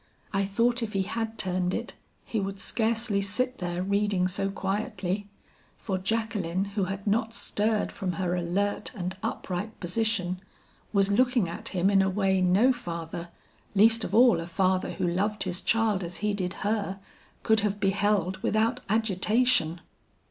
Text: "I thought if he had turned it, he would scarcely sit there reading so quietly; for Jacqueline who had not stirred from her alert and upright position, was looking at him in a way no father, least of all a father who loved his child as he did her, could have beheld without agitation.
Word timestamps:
"I 0.33 0.45
thought 0.45 0.81
if 0.81 0.93
he 0.93 1.03
had 1.03 1.37
turned 1.37 1.75
it, 1.75 1.93
he 2.25 2.39
would 2.39 2.59
scarcely 2.59 3.21
sit 3.21 3.59
there 3.59 3.83
reading 3.83 4.27
so 4.27 4.49
quietly; 4.49 5.29
for 5.77 5.99
Jacqueline 5.99 6.65
who 6.73 6.85
had 6.85 7.05
not 7.05 7.35
stirred 7.35 7.91
from 7.91 8.13
her 8.13 8.33
alert 8.35 8.91
and 8.95 9.15
upright 9.21 9.79
position, 9.79 10.41
was 10.91 11.11
looking 11.11 11.47
at 11.47 11.67
him 11.67 11.91
in 11.91 12.01
a 12.01 12.09
way 12.09 12.41
no 12.41 12.73
father, 12.73 13.29
least 13.75 14.03
of 14.03 14.15
all 14.15 14.39
a 14.39 14.47
father 14.47 14.93
who 14.93 15.07
loved 15.07 15.43
his 15.43 15.61
child 15.61 16.03
as 16.03 16.17
he 16.25 16.33
did 16.33 16.53
her, 16.65 16.99
could 17.43 17.59
have 17.59 17.79
beheld 17.79 18.37
without 18.37 18.79
agitation. 18.89 19.81